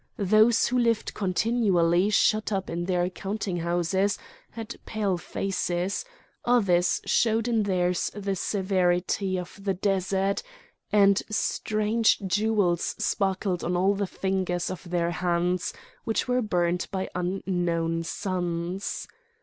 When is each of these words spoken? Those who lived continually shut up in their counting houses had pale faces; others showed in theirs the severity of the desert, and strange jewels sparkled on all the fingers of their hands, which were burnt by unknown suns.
Those 0.17 0.65
who 0.65 0.79
lived 0.79 1.13
continually 1.13 2.09
shut 2.09 2.51
up 2.51 2.71
in 2.71 2.85
their 2.85 3.07
counting 3.07 3.57
houses 3.57 4.17
had 4.49 4.77
pale 4.83 5.15
faces; 5.19 6.03
others 6.43 7.01
showed 7.05 7.47
in 7.47 7.61
theirs 7.61 8.09
the 8.15 8.35
severity 8.35 9.37
of 9.37 9.63
the 9.63 9.75
desert, 9.75 10.41
and 10.91 11.21
strange 11.29 12.17
jewels 12.25 12.95
sparkled 12.97 13.63
on 13.63 13.77
all 13.77 13.93
the 13.93 14.07
fingers 14.07 14.71
of 14.71 14.89
their 14.89 15.11
hands, 15.11 15.71
which 16.03 16.27
were 16.27 16.41
burnt 16.41 16.89
by 16.89 17.07
unknown 17.13 18.01
suns. 18.01 19.07